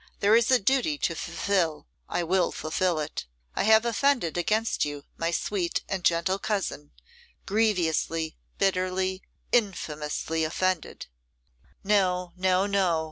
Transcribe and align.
There 0.19 0.35
is 0.35 0.49
a 0.49 0.57
duty 0.57 0.97
to 0.97 1.13
fulfil; 1.13 1.85
I 2.09 2.23
will 2.23 2.51
fulfil 2.51 2.97
it. 2.97 3.27
I 3.55 3.61
have 3.65 3.85
offended 3.85 4.35
against 4.35 4.83
you, 4.83 5.03
my 5.15 5.29
sweet 5.29 5.83
and 5.87 6.03
gentle 6.03 6.39
cousin; 6.39 6.89
grievously, 7.45 8.35
bitterly, 8.57 9.21
infamously 9.51 10.43
offended.' 10.43 11.05
'No, 11.83 12.33
no, 12.35 12.65
no! 12.65 12.99